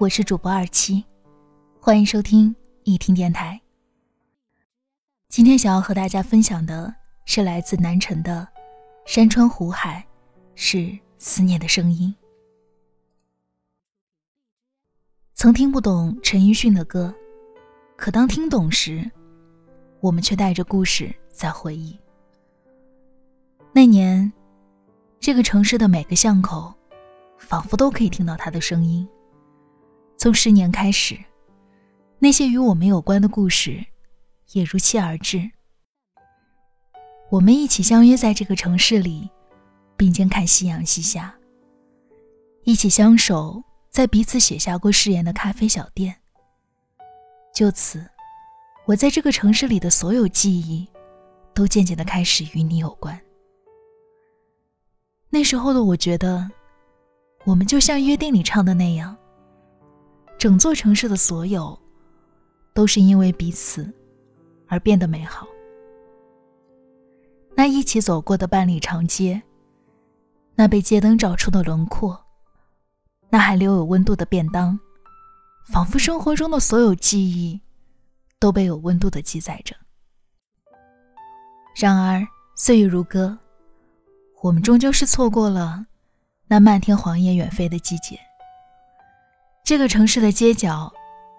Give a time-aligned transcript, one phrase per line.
[0.00, 1.04] 我是主播二七，
[1.80, 3.60] 欢迎收听一听电台。
[5.28, 8.46] 今天想要和大家分享的是来自南城的
[9.06, 10.06] 山川湖海，
[10.54, 12.14] 是思念的声音。
[15.34, 17.12] 曾听不懂陈奕迅的歌，
[17.96, 19.10] 可当听懂时，
[19.98, 21.98] 我们却带着故事在回忆。
[23.72, 24.32] 那年，
[25.18, 26.72] 这个城市的每个巷口，
[27.36, 29.04] 仿佛都可以听到他的声音。
[30.18, 31.16] 从十年开始，
[32.18, 33.86] 那些与我们有关的故事，
[34.50, 35.48] 也如期而至。
[37.30, 39.30] 我们一起相约在这个城市里，
[39.96, 41.32] 并肩看夕阳西下，
[42.64, 43.62] 一起相守。
[43.90, 46.14] 在彼此写下过誓言的咖啡小店。
[47.54, 48.06] 就此，
[48.86, 50.86] 我在这个城市里的所有记忆，
[51.54, 53.18] 都渐渐的开始与你有关。
[55.30, 56.48] 那时候的我觉得，
[57.44, 59.16] 我们就像约定里唱的那样，
[60.38, 61.76] 整座城市的所有，
[62.72, 63.92] 都是因为彼此
[64.68, 65.46] 而变得美好。
[67.56, 69.42] 那一起走过的半里长街，
[70.54, 72.18] 那被街灯照出的轮廓。
[73.28, 74.78] 那还留有温度的便当，
[75.66, 77.60] 仿佛生活中的所有记忆，
[78.38, 79.74] 都被有温度的记载着。
[81.74, 83.36] 然而岁月如歌，
[84.40, 85.84] 我们终究是错过了
[86.46, 88.18] 那漫天黄叶远飞的季节。
[89.68, 90.90] 这个城市的街角，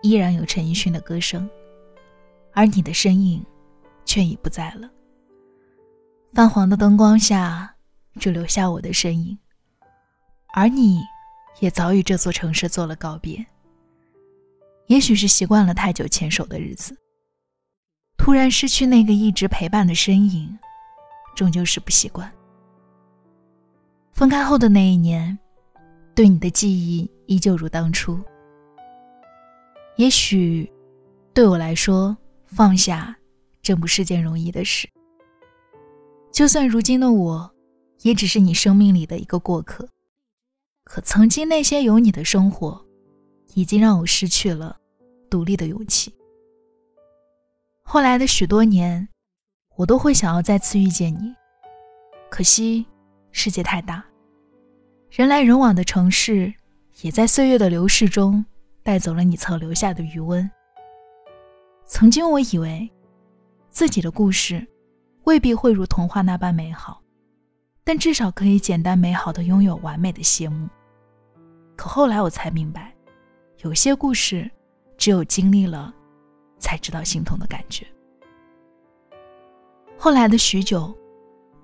[0.00, 1.50] 依然有陈奕迅的歌声，
[2.52, 3.44] 而你的身影，
[4.04, 4.88] 却已不在了。
[6.32, 7.74] 泛黄的灯光下，
[8.20, 9.36] 只留下我的身影，
[10.54, 11.02] 而你。
[11.58, 13.44] 也早与这座城市做了告别。
[14.86, 16.96] 也许是习惯了太久牵手的日子，
[18.16, 20.56] 突然失去那个一直陪伴的身影，
[21.34, 22.32] 终究是不习惯。
[24.12, 25.36] 分开后的那一年，
[26.14, 28.18] 对你的记忆依旧如当初。
[29.96, 30.70] 也许，
[31.34, 33.16] 对我来说，放下，
[33.62, 34.88] 真不是件容易的事。
[36.30, 37.50] 就算如今的我，
[38.02, 39.88] 也只是你生命里的一个过客。
[40.84, 42.84] 可曾经那些有你的生活，
[43.54, 44.76] 已经让我失去了
[45.30, 46.12] 独立的勇气。
[47.82, 49.06] 后来的许多年，
[49.76, 51.34] 我都会想要再次遇见你，
[52.30, 52.86] 可惜
[53.30, 54.04] 世界太大，
[55.14, 56.54] 人来人往的城市，
[57.02, 58.42] 也在岁月的流逝中
[58.82, 60.50] 带走了你曾留下的余温。
[61.84, 62.90] 曾经我以为，
[63.68, 64.66] 自己的故事
[65.24, 67.02] 未必会如童话那般美好。
[67.84, 70.66] 但至少可以简单美好的拥有完美的谢幕。
[71.76, 72.94] 可后来我才明白，
[73.58, 74.50] 有些故事，
[74.96, 75.92] 只有经历了，
[76.58, 77.86] 才知道心痛的感觉。
[79.98, 80.96] 后来的许久，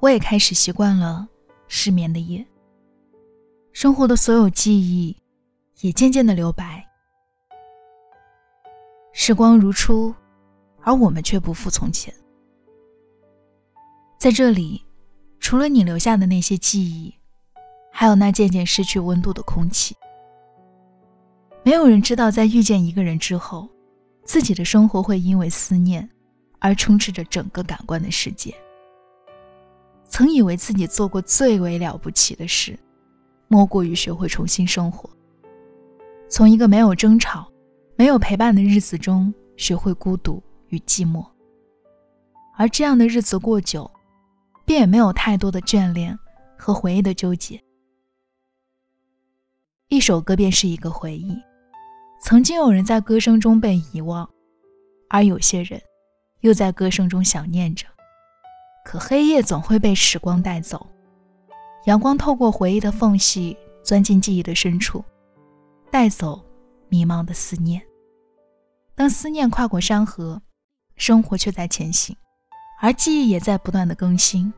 [0.00, 1.26] 我也开始习惯了
[1.66, 2.46] 失眠的夜。
[3.80, 5.16] 生活的所有记忆，
[5.82, 6.84] 也渐渐的留白。
[9.12, 10.12] 时光如初，
[10.82, 12.12] 而我们却不复从前。
[14.18, 14.84] 在这里。
[15.38, 17.14] 除了你留下的那些记忆，
[17.92, 19.94] 还有那渐渐失去温度的空气。
[21.62, 23.68] 没有人知道，在遇见一个人之后，
[24.24, 26.10] 自己的生活会因为思念
[26.58, 28.52] 而充斥着整个感官的世界。
[30.08, 32.76] 曾以为自己做过最为了不起的事，
[33.48, 35.10] 莫过于学会重新生活。
[36.28, 37.50] 从一个没有争吵、
[37.96, 41.26] 没有陪伴的日子中，学会孤独与寂寞。
[42.56, 43.90] 而这样的日子过久。
[44.68, 46.14] 便也没有太多的眷恋
[46.54, 47.58] 和回忆的纠结。
[49.88, 51.34] 一首歌便是一个回忆，
[52.20, 54.28] 曾经有人在歌声中被遗忘，
[55.08, 55.80] 而有些人
[56.40, 57.86] 又在歌声中想念着。
[58.84, 60.86] 可黑夜总会被时光带走，
[61.88, 65.02] 阳光透过回忆的缝隙钻进记忆的深处，
[65.90, 66.38] 带走
[66.90, 67.80] 迷茫的思念。
[68.94, 70.38] 当思念跨过山河，
[70.96, 72.14] 生活却在前行。
[72.78, 74.52] 而记忆也在不断的更新，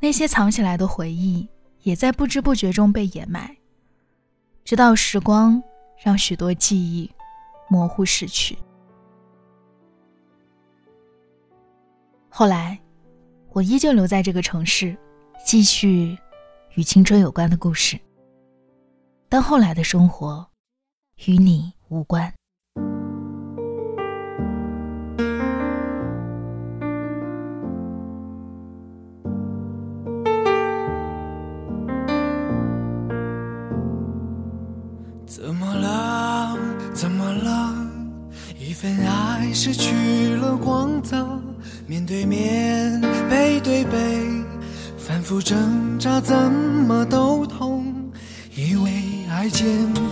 [0.00, 1.48] 那些藏起来的回忆
[1.82, 3.56] 也在不知不觉中被掩埋，
[4.64, 5.62] 直到时光
[6.02, 7.08] 让许多记忆
[7.68, 8.58] 模糊逝去。
[12.28, 12.76] 后来，
[13.50, 14.96] 我依旧留在这个城市，
[15.46, 16.18] 继续
[16.74, 18.00] 与青春有关的故事，
[19.28, 20.46] 但后来的生活
[21.26, 22.32] 与你无关。
[35.26, 36.56] 怎么了？
[36.94, 37.74] 怎么了？
[38.58, 41.38] 一份爱失去了光泽，
[41.86, 42.91] 面对面，
[45.32, 47.82] 复挣扎，怎么都痛。
[48.54, 48.90] 以为
[49.30, 49.64] 爱坚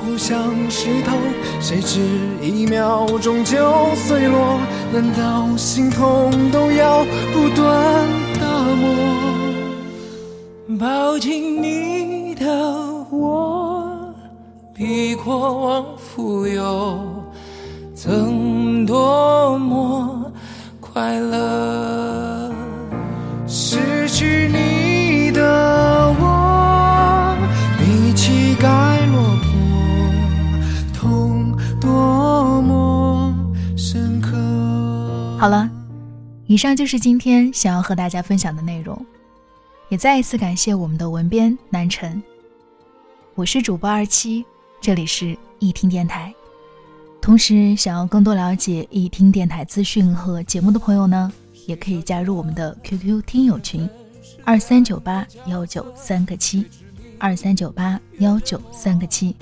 [0.02, 0.38] 固像
[0.70, 1.14] 石头，
[1.60, 2.00] 谁知
[2.40, 4.58] 一秒钟就碎落。
[4.90, 8.08] 难道心痛都要不断
[8.40, 8.46] 打
[8.76, 8.88] 磨？
[10.78, 12.46] 抱紧你的
[13.10, 14.14] 我，
[14.74, 16.98] 比过往富有，
[17.94, 20.32] 曾多么
[20.80, 22.09] 快乐。
[35.40, 35.66] 好了，
[36.48, 39.06] 以上就是今天想要和大家分享的内容，
[39.88, 42.22] 也再一次感谢我们的文编南辰。
[43.34, 44.44] 我是主播二七，
[44.82, 46.30] 这里是易听电台。
[47.22, 51.32] 同时，想要更多了解易听电台资讯和节目的朋友呢，
[51.66, 53.88] 也可以加入我们的 QQ 听友群：
[54.44, 56.66] 二三九八幺九三个七，
[57.18, 59.34] 二三九八幺九三个七。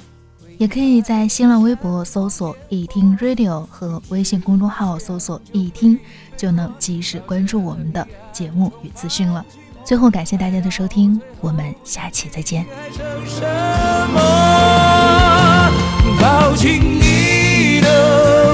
[0.59, 5.97] 也可以在新浪微博搜索“易听 Radio” 和微信公众号搜索“易听”，
[6.37, 9.45] 就能及时关注我们的节目与资讯了。
[9.85, 12.67] 最后，感谢大家的收听，我们下期再见。
[13.25, 13.41] 什
[14.13, 15.71] 么？
[16.21, 18.48] 抱紧你的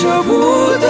[0.00, 0.30] 舍不
[0.78, 0.86] 得？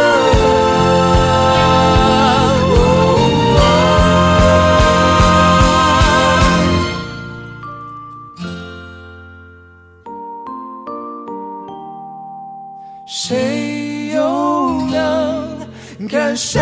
[13.06, 14.20] 谁又
[14.90, 16.60] 能感受？